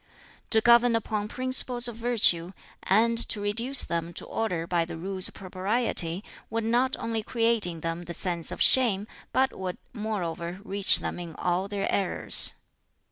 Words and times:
"To 0.49 0.61
govern 0.61 0.95
upon 0.95 1.27
principles 1.27 1.87
of 1.87 1.95
virtue, 1.95 2.53
and 2.81 3.19
to 3.29 3.39
reduce 3.39 3.83
them 3.83 4.13
to 4.13 4.25
order 4.25 4.65
by 4.65 4.83
the 4.83 4.97
Rules 4.97 5.27
of 5.27 5.35
Propriety, 5.35 6.23
would 6.49 6.63
not 6.63 6.95
only 6.97 7.21
create 7.21 7.67
in 7.67 7.81
them 7.81 8.05
the 8.05 8.15
sense 8.15 8.51
of 8.51 8.63
shame, 8.63 9.05
but 9.31 9.53
would 9.55 9.77
moreover 9.93 10.59
reach 10.63 11.01
them 11.01 11.19
in 11.19 11.35
all 11.35 11.67
their 11.67 11.87
errors. 11.91 12.55